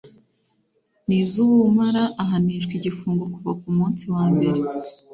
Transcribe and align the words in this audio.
n 1.07 1.09
iz 1.19 1.33
ubumara 1.45 2.03
ahanishwa 2.23 2.73
igifungo 2.79 3.23
kuva 3.33 3.51
kumunsi 3.61 4.03
wambere 4.13 4.59